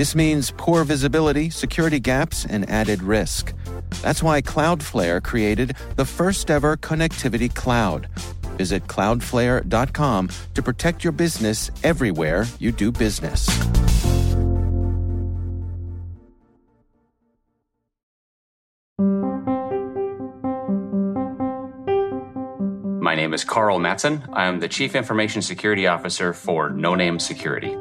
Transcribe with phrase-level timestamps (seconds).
[0.00, 3.52] This means poor visibility, security gaps, and added risk.
[4.00, 8.08] That's why Cloudflare created the first ever connectivity cloud.
[8.56, 13.46] Visit cloudflare.com to protect your business everywhere you do business.
[23.02, 24.26] My name is Karl Mattson.
[24.32, 27.76] I am the Chief Information Security Officer for Noname Security.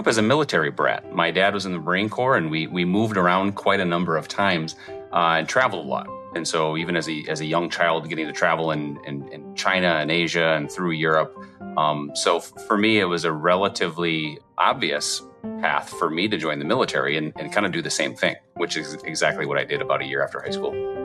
[0.00, 1.12] Up as a military brat.
[1.12, 4.16] My dad was in the Marine Corps, and we, we moved around quite a number
[4.16, 4.74] of times
[5.12, 6.08] uh, and traveled a lot.
[6.34, 9.54] And so, even as a, as a young child, getting to travel in, in, in
[9.54, 11.36] China and Asia and through Europe.
[11.76, 15.20] Um, so, f- for me, it was a relatively obvious
[15.60, 18.36] path for me to join the military and, and kind of do the same thing,
[18.54, 20.99] which is exactly what I did about a year after high school.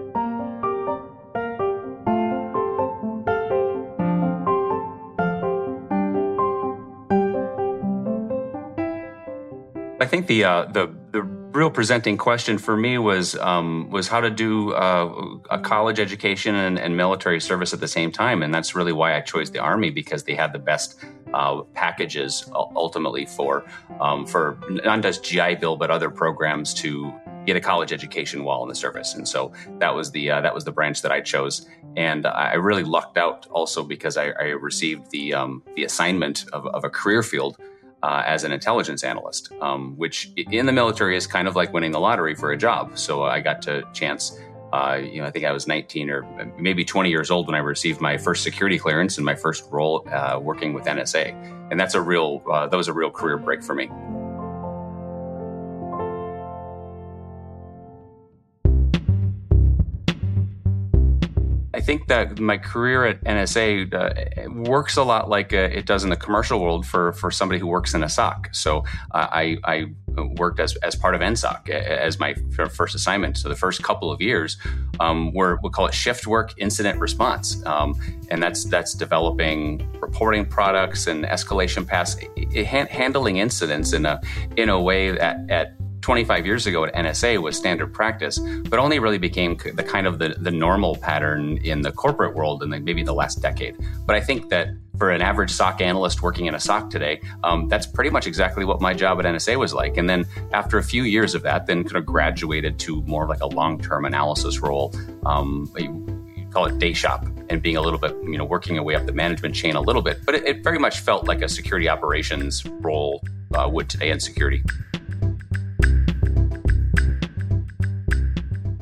[10.05, 14.21] I think the uh, the the real presenting question for me was um, was how
[14.21, 18.53] to do uh, a college education and, and, military service at the same time, and
[18.53, 23.25] that's really why I chose the army because they had the best uh, packages ultimately
[23.25, 23.65] for
[23.99, 27.11] um, for not just GI Bill but other programs to
[27.47, 30.53] get a college education while in the service, and so that was the uh, that
[30.53, 31.67] was the branch that I chose,
[31.97, 36.67] and I really lucked out also because I, I received the um, the assignment of,
[36.67, 37.57] of a career field
[38.03, 41.91] uh, as an intelligence analyst, um, which in the military is kind of like winning
[41.91, 42.97] the lottery for a job.
[42.97, 44.39] So I got to chance.
[44.73, 46.23] Uh, you know, I think I was 19 or
[46.59, 50.05] maybe 20 years old when I received my first security clearance and my first role
[50.11, 51.31] uh, working with NSA,
[51.71, 53.89] and that's a real uh, that was a real career break for me.
[61.85, 66.09] Think that my career at NSA uh, works a lot like uh, it does in
[66.09, 68.49] the commercial world for for somebody who works in a SOC.
[68.51, 68.79] So
[69.11, 69.85] uh, I, I
[70.37, 73.37] worked as, as part of NSOC as my first assignment.
[73.37, 74.57] So the first couple of years
[74.99, 77.93] um, were we call it shift work incident response, um,
[78.29, 82.17] and that's that's developing reporting products and escalation paths,
[82.65, 84.19] handling incidents in a
[84.57, 85.75] in a way that at
[86.05, 88.37] 25 years ago at NSA was standard practice,
[88.69, 92.61] but only really became the kind of the, the normal pattern in the corporate world
[92.61, 93.75] in the, maybe the last decade.
[94.05, 94.67] But I think that
[94.99, 98.65] for an average SOC analyst working in a SOC today, um, that's pretty much exactly
[98.65, 99.97] what my job at NSA was like.
[99.97, 103.41] And then after a few years of that, then kind of graduated to more like
[103.41, 104.93] a long term analysis role.
[105.25, 108.83] Um, you call it day shop and being a little bit, you know, working your
[108.83, 110.23] way up the management chain a little bit.
[110.23, 113.23] But it, it very much felt like a security operations role
[113.55, 114.61] uh, would today in security.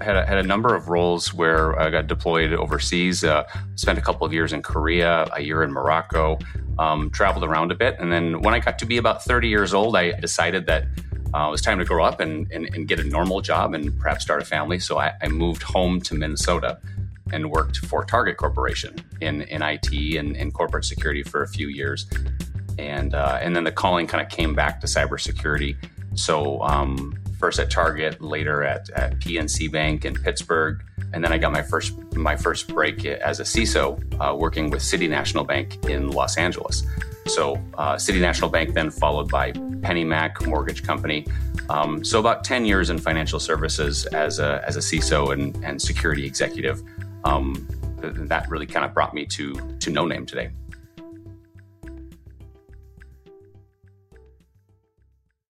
[0.03, 3.23] Had a, had a number of roles where I got deployed overseas.
[3.23, 3.43] Uh,
[3.75, 6.37] spent a couple of years in Korea, a year in Morocco,
[6.77, 9.73] um, traveled around a bit, and then when I got to be about 30 years
[9.73, 10.85] old, I decided that
[11.33, 13.97] uh, it was time to grow up and, and, and, get a normal job and
[13.99, 14.77] perhaps start a family.
[14.77, 16.79] So I, I, moved home to Minnesota
[17.31, 21.69] and worked for Target Corporation in, in IT and, in corporate security for a few
[21.69, 22.05] years.
[22.77, 25.75] And, uh, and then the calling kind of came back to cybersecurity.
[26.13, 30.81] So um, first at Target, later at, at PNC Bank in Pittsburgh,
[31.11, 33.85] and then I got my first my first break as a CISO
[34.21, 36.83] uh, working with City National Bank in Los Angeles.
[37.27, 41.27] So uh, City National Bank, then followed by PennyMac Mortgage Company.
[41.69, 45.81] Um, so about ten years in financial services as a as a CISO and, and
[45.81, 46.81] security executive.
[47.25, 47.67] Um,
[48.31, 50.49] that really kind of brought me to to Noname today.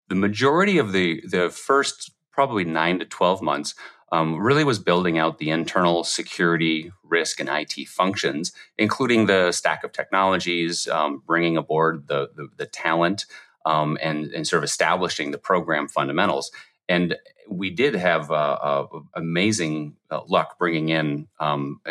[0.09, 3.75] The majority of the the first probably nine to twelve months
[4.11, 9.83] um, really was building out the internal security, risk, and IT functions, including the stack
[9.83, 13.25] of technologies, um, bringing aboard the the, the talent,
[13.65, 16.51] um, and and sort of establishing the program fundamentals.
[16.89, 17.17] And
[17.49, 21.81] we did have uh, uh, amazing uh, luck bringing in um,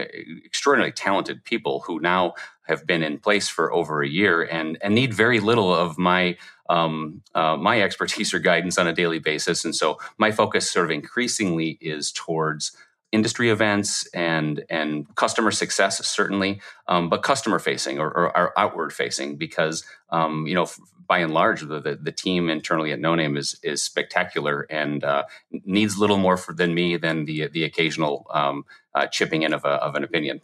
[0.45, 2.35] extraordinarily talented people who now
[2.67, 6.37] have been in place for over a year and and need very little of my
[6.69, 9.65] um, uh, my expertise or guidance on a daily basis.
[9.65, 12.77] And so my focus sort of increasingly is towards
[13.13, 18.93] industry events and and customer success certainly, um, but customer facing or, or, or outward
[18.93, 20.67] facing because um, you know
[21.09, 25.25] by and large, the, the, the, team internally at Noname is is spectacular and uh,
[25.65, 28.65] needs little more for, than me than the the occasional um,
[28.95, 30.41] uh, chipping in of, a, of an opinion.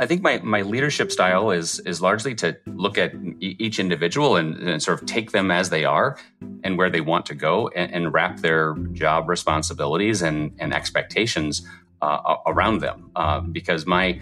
[0.00, 4.56] I think my, my leadership style is is largely to look at each individual and,
[4.56, 6.16] and, sort of take them as they are
[6.64, 11.68] and where they want to go and, and wrap their job responsibilities and, and expectations
[12.00, 13.10] uh, around them.
[13.14, 14.18] Uh, because my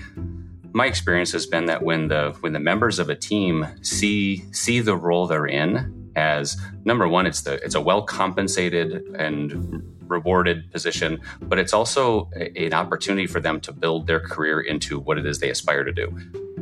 [0.73, 4.81] my experience has been that when the when the members of a team see see
[4.81, 8.89] the role they're in as number one it's the it's a well compensated
[9.19, 14.61] and rewarded position but it's also a, an opportunity for them to build their career
[14.61, 16.07] into what it is they aspire to do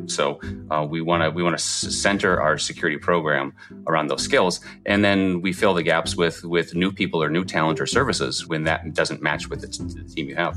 [0.06, 3.52] so uh, we want to we want to center our security program
[3.86, 7.44] around those skills, and then we fill the gaps with with new people or new
[7.44, 10.56] talent or services when that doesn't match with the, t- the team you have.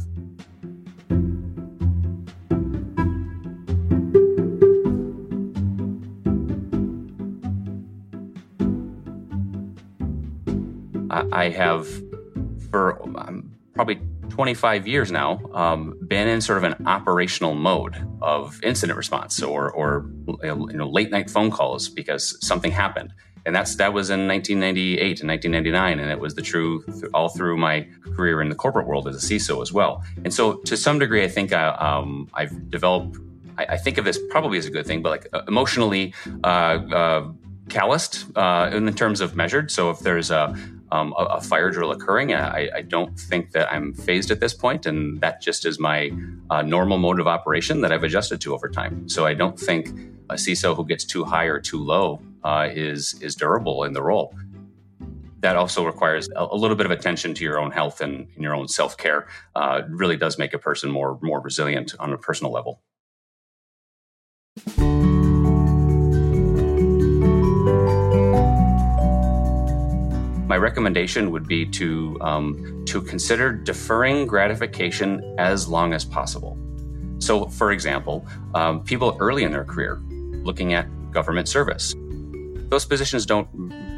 [11.10, 11.88] I have,
[12.70, 18.64] for um, probably 25 years now, um, been in sort of an operational mode of
[18.64, 20.10] incident response or, or
[20.44, 23.14] you know, late night phone calls because something happened.
[23.46, 26.84] And that's that was in 1998 and 1999, and it was the true
[27.14, 30.04] all through my career in the corporate world as a CISO as well.
[30.24, 33.18] And so, to some degree, I think I, uh, um, I've developed.
[33.58, 36.14] I, I, think of this probably as a good thing, but like uh, emotionally
[36.44, 37.32] uh, uh,
[37.70, 39.72] calloused uh, in terms of measured.
[39.72, 40.56] So if there's a
[40.92, 42.34] um, a, a, fire drill occurring.
[42.34, 46.12] I, I, don't think that I'm fazed at this point, and that just is my
[46.50, 49.08] uh, normal mode of operation that I've adjusted to over time.
[49.08, 49.90] So I don't think
[50.30, 54.02] a CISO who gets too high or too low uh, is is durable in the
[54.02, 54.36] role.
[55.42, 58.44] That also requires a, a, little bit of attention to your own health and, and
[58.44, 59.28] your own self care.
[59.56, 62.82] Uh, really does make a person more more resilient on a personal level.
[70.60, 76.58] Recommendation would be to um, to consider deferring gratification as long as possible.
[77.20, 78.26] So, for example,
[78.56, 80.00] um, people early in their career
[80.44, 81.94] looking at government service,
[82.70, 83.48] those positions don't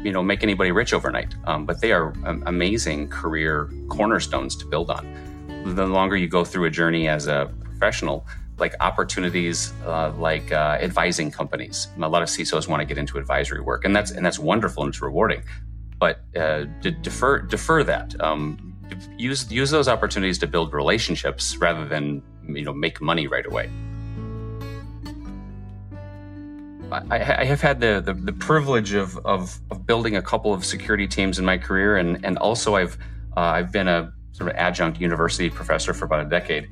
[0.04, 2.12] you know make anybody rich overnight, um, but they are
[2.46, 5.06] amazing career cornerstones to build on.
[5.64, 8.26] The longer you go through a journey as a professional,
[8.58, 11.88] like opportunities uh, like uh, advising companies.
[12.00, 14.82] A lot of CISOs want to get into advisory work, and that's and that's wonderful
[14.82, 15.42] and it's rewarding
[16.02, 18.20] but uh, defer defer that.
[18.20, 18.76] Um,
[19.16, 23.70] use use those opportunities to build relationships rather than you know make money right away.
[26.90, 30.62] I, I have had the, the, the privilege of, of, of building a couple of
[30.62, 32.98] security teams in my career, and and also I've
[33.36, 36.68] uh, I've been a sort of adjunct university professor for about a decade.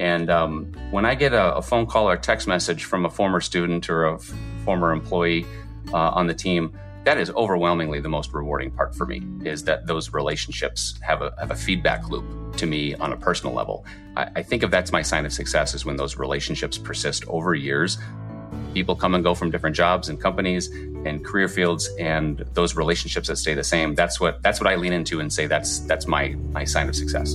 [0.00, 3.10] And um, when I get a, a, phone call or a text message from a
[3.10, 5.46] former student or a f- former employee
[5.92, 9.86] uh, on the team that is overwhelmingly the most rewarding part for me is that
[9.86, 13.84] those relationships have a, have a feedback loop to me on a personal level.
[14.16, 17.54] I, I think of that's my sign of success is when those relationships persist over
[17.54, 17.98] years.
[18.74, 20.68] People come and go from different jobs and companies
[21.04, 24.76] and career fields and those relationships that stay the same that's what that's what i
[24.76, 27.34] lean into and say that's that's my my sign of success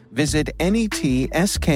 [0.11, 1.71] visit netskope.com.